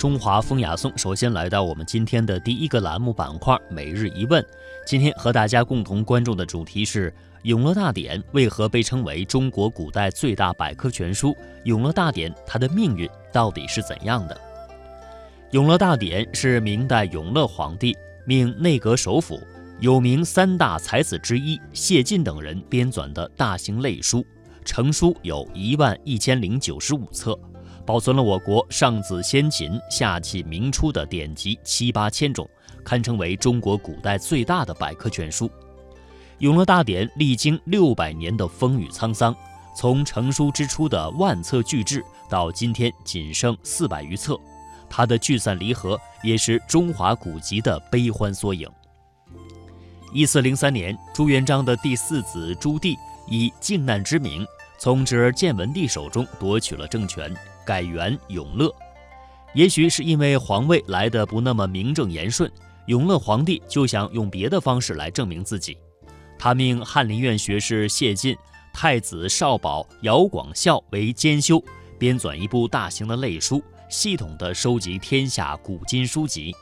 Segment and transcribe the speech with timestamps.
[0.00, 4.42] 中华风雅颂，首先来到我们今天的第一个栏目板块——每日一问。
[4.86, 7.10] 今天和大家共同关注的主题是
[7.42, 11.32] 《永乐大典》为何被称为中国古代最大百科全书？
[11.64, 14.34] 《永乐大典》它的命运到底是怎样的？
[15.50, 17.94] 《永乐大典》是明代永乐皇帝
[18.24, 19.38] 命内阁首辅、
[19.80, 24.24] 有名三大才子之一谢晋等人编纂的大型类书，
[24.64, 27.38] 成书有一万一千零九十五册。
[27.90, 32.48] 保存了我国上自先秦、下启明初的典籍七八千种，
[32.84, 35.48] 堪称为中国古代最大的百科全书。
[36.38, 39.34] 《永乐大典》历经六百年的风雨沧桑，
[39.76, 44.38] 从成书之初的万册巨制，到今天仅剩四百余册，
[44.88, 48.70] 它的聚散离合也是中华古籍的悲欢缩影。
[50.12, 54.46] 一四零三年，朱元璋的第四子朱棣以靖难之名，
[54.78, 57.34] 从侄儿建文帝手中夺取了政权。
[57.64, 58.74] 改元永乐，
[59.54, 62.50] 也许是因为皇位来的不那么名正言顺，
[62.86, 65.76] 永乐皇帝就想用别的方式来证明自己。
[66.38, 68.36] 他命翰林院学士谢晋、
[68.72, 71.62] 太子少保姚广孝为监修，
[71.98, 76.54] 编纂一部大型的类书，系统的收集天下古今书籍。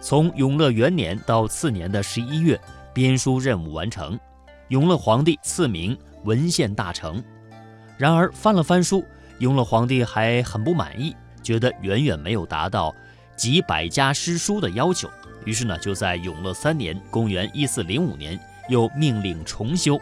[0.00, 2.60] 从永乐元年到次年的十一月，
[2.92, 4.18] 编书任务完成，
[4.68, 7.22] 永乐皇帝赐名文献大成。
[7.96, 9.04] 然而翻了翻书。
[9.38, 12.94] 永乐皇帝还很不满意，觉得远远没有达到
[13.36, 15.08] 集百家诗书的要求，
[15.44, 20.00] 于是呢，就在永乐三年（公元1405年）又命令重修。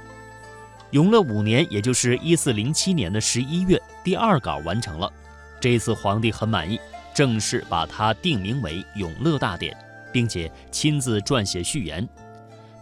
[0.92, 5.12] 永乐五年，也就是1407年的十一月，第二稿完成了。
[5.60, 6.80] 这一次皇帝很满意，
[7.12, 9.74] 正式把它定名为《永乐大典》，
[10.12, 12.08] 并且亲自撰写序言。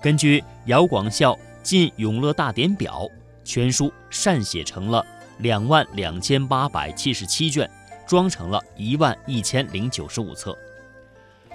[0.01, 1.33] 根据姚广孝
[1.63, 3.03] 《进永乐大典表》，
[3.43, 5.05] 全书善写成了。
[5.39, 7.71] 两万两千八百七十七卷，
[8.07, 10.53] 装成了一万一千零九十五册。《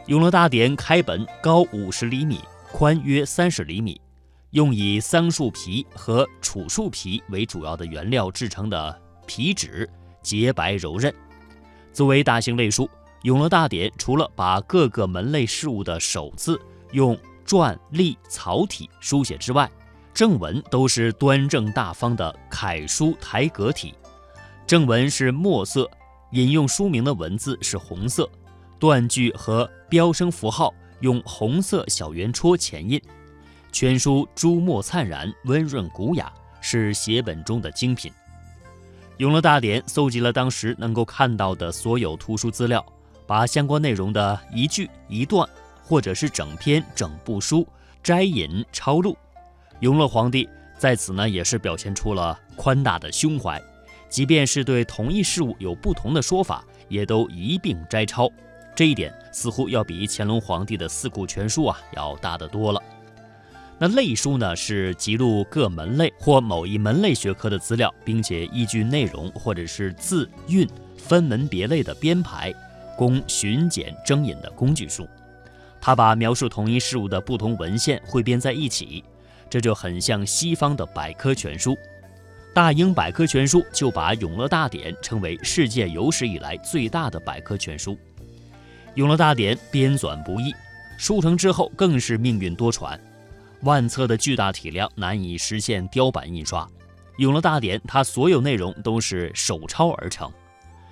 [0.07, 2.39] 永乐大典》开本高五十厘米，
[2.71, 3.99] 宽约三十厘米，
[4.51, 9.89] 用以桑树皮和楚树皮为主要的原料制成的皮纸，
[10.21, 11.13] 洁白柔韧。
[11.93, 12.85] 作为大型类书，
[13.23, 16.59] 《永乐大典》除了把各个门类事物的首字
[16.91, 19.69] 用篆隶草体书写之外，
[20.13, 23.93] 正文都是端正大方的楷书台阁体，
[24.67, 25.89] 正文是墨色，
[26.31, 28.29] 引用书名的文字是红色，
[28.77, 33.01] 断句和标声符号用红色小圆戳前印，
[33.71, 38.11] 全书朱墨灿然，温润古雅，是写本中的精品。
[39.17, 42.85] 永乐大典搜集了当时能够看到的所有图书资料，
[43.25, 45.47] 把相关内容的一句一段，
[45.81, 47.65] 或者是整篇整部书
[48.03, 49.17] 摘引抄录。
[49.79, 53.61] 永乐皇帝在此呢，也是表现出了宽大的胸怀，
[54.09, 58.29] 即便是对同一事物有不同的说法，也都一并摘抄。
[58.75, 62.81] 这一点似乎要比乾隆皇帝的四库全书啊要大得多了。
[63.77, 72.53] 那类书呢，是记录各门类或某一门类学科的资料，并且依据内容或者是字韵分门别类的编排，
[72.97, 75.07] 供巡检征引的工具书。
[75.79, 79.01] 他把描述同一事物的不同文献汇编在一起。
[79.49, 81.73] 这就很像西方的百科全书，
[82.53, 87.93] 《大英百科全书》就把《永乐大典》称为世界有史以来最大的百科全书。
[88.95, 90.53] 《永乐大典》编纂不易，
[90.97, 92.99] 书成之后更是命运多舛。
[93.61, 96.63] 万册的巨大体量难以实现雕版印刷，
[97.17, 100.31] 《永乐大典》它所有内容都是手抄而成，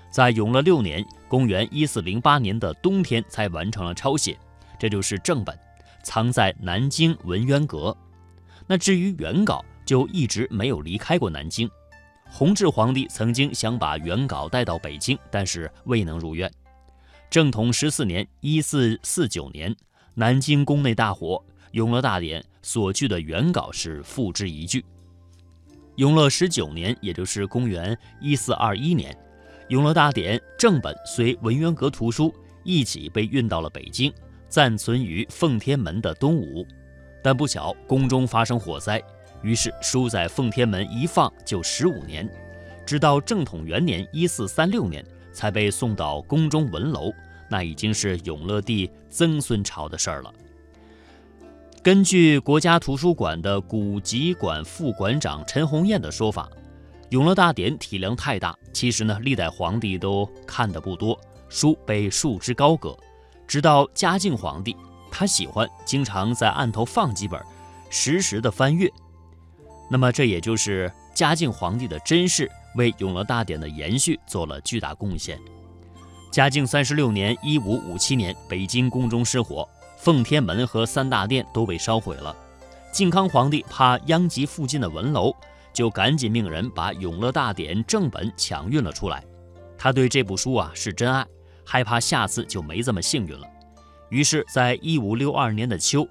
[0.10, 4.38] 在永乐六年（公元1408年）的冬天才完成了抄写，
[4.80, 5.58] 这就是正本，
[6.04, 7.96] 藏在南京文渊阁。
[8.68, 11.70] 那至于原稿，就一直没有离开过南京。
[12.30, 16.52] 弘治皇帝曾经想把原稿带到北京，但是未能如愿。
[17.30, 19.74] 正统十四年（一四四九年），
[20.14, 21.42] 南京宫内大火，
[21.72, 24.84] 永乐大典所据的原稿是付之一炬。
[25.96, 29.18] 永乐十九年，也就是公元一四二一年，
[29.70, 34.14] 永乐大典正本随文渊阁图书一起被运到了北京，
[34.50, 36.68] 暂存于奉天门的东吴。
[37.28, 39.04] 但不巧，宫中发生火灾，
[39.42, 42.26] 于是书在奉天门一放就十五年，
[42.86, 47.12] 直到正统元年（一四三六年）才被送到宫中文楼，
[47.50, 50.34] 那已经是永乐帝曾孙朝的事儿了。
[51.84, 56.50] 根据国家图书馆的古籍馆副馆长陈鸿彦的说法，
[57.10, 61.20] 《永乐大典》体量太大，其实呢，历代皇帝都看得不多，
[61.50, 62.98] 书被束之高阁，
[63.46, 64.74] 直到嘉靖皇帝。
[65.12, 67.42] 他喜欢经常在案头放几本，
[67.90, 68.92] 时时的翻阅。
[69.90, 75.40] 那么这也就是嘉靖皇帝的珍视，为《永乐大典》的延续做了巨大贡献。
[76.30, 79.68] 嘉靖三十六年（一五五七年），北京宫中失火，
[79.98, 82.36] 奉天门和三大殿都被烧毁了。
[82.92, 85.34] 靖康皇帝怕殃及附近的文楼，
[85.74, 89.24] 就赶紧命人把《永乐大典》正本抢运了出来。
[89.78, 91.26] 他对这部书啊是真爱，
[91.64, 93.48] 害怕下次就没这么幸运了。
[94.10, 96.08] 于是，在一五六二年的秋，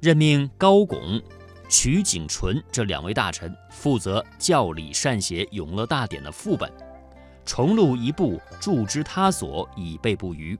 [0.00, 1.22] 任命高拱、
[1.68, 6.68] 瞿景淳这两位大臣负责校理善写《永乐大典》的副本，
[7.44, 10.58] 重录一部，注之他所，以备不虞。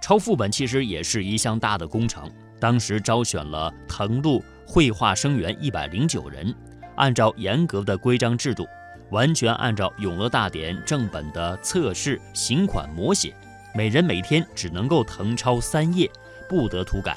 [0.00, 6.54] 抄副本其实也是一项大的工程，当时招选了誊录绘画生员一百零九人，
[6.96, 8.66] 按照严格的规章制度，
[9.10, 13.34] 完全按照《永乐大典》正本的测试行款摹写。
[13.74, 16.10] 每人每天只能够誊抄三页，
[16.48, 17.16] 不得涂改。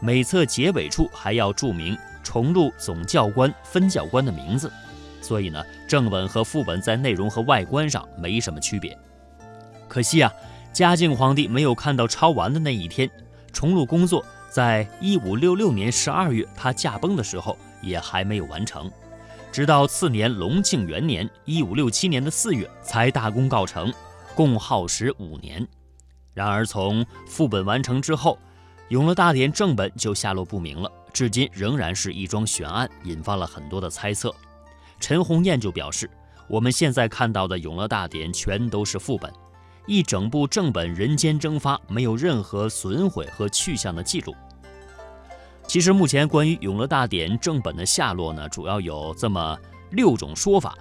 [0.00, 4.70] 每册结尾处还要注明重录总教官、分教官的名字。
[5.20, 8.96] 所以呢，正本和副本在内容和外观上没什么区别。
[9.88, 10.32] 可惜啊，
[10.72, 13.10] 嘉靖皇帝没有看到抄完的那一天。
[13.52, 18.90] 重录工作在一五六六年十二月他驾崩的时候也还没有完成，
[19.52, 23.92] 直到次年隆庆元年一五六七年的四月才大功告成。
[24.34, 25.66] 共耗时五年，
[26.34, 28.34] 然而从副本完成之后，
[28.88, 34.34] 《永乐大典》正本就下落不明了，至今仍然是一桩悬案，引发了很多的猜测。
[34.98, 36.08] 陈鸿雁就表示
[36.48, 39.32] ：“我们现在看到的《永乐大典》全都是副本，
[39.86, 44.34] 一整部正本人间蒸发，没有任何损毁和去向的记录。”
[45.66, 49.58] 其实，目前关于《永乐大典》正本的下落呢，主要有这么
[49.90, 50.76] 六种说法：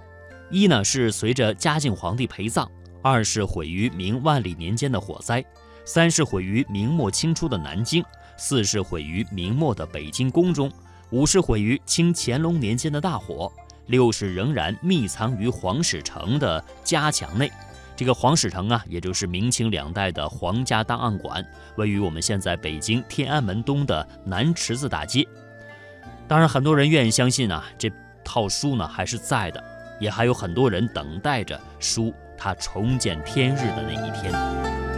[0.50, 2.70] 一呢是随着嘉靖皇帝陪葬。
[3.02, 5.44] 二是毁于明万历年间的火灾，
[5.86, 8.04] 三是毁于明末清初的南京，
[8.38, 10.72] 四是毁于明末的北京宫中，
[11.10, 13.52] 五是毁于清乾隆年间的大火，
[13.88, 17.52] 六是仍然密藏于皇室城的家墙内。
[17.96, 21.46] 这个皇室城啊，也就是明清两代的皇家档案馆，
[21.76, 25.28] 位于我们现在北京天安门东的南池子大街。
[26.28, 27.92] 当然，很多人愿意相信啊，这
[28.24, 29.64] 套书呢还是在的，
[30.00, 32.14] 也还有很多人等待着书。
[32.44, 34.91] 他重见天日的那一天。